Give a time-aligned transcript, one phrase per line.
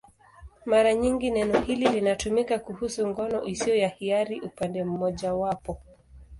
[0.65, 5.77] Mara nyingi neno hili linatumika kuhusu ngono isiyo ya hiari upande mmojawapo.